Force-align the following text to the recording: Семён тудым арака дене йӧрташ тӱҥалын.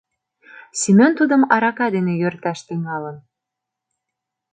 Семён 0.81 1.11
тудым 1.19 1.41
арака 1.55 1.87
дене 1.95 2.13
йӧрташ 2.21 2.59
тӱҥалын. 2.67 3.17